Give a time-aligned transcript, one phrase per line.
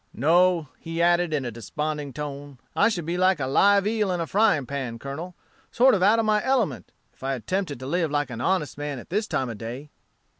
[0.15, 4.19] No,' he added in a desponding tone, 'I should be like a live eel in
[4.19, 5.35] a frying pan, Colonel,
[5.71, 8.97] sort of out of my element, if I attempted to live like an honest man
[8.97, 9.91] at this time o' day.'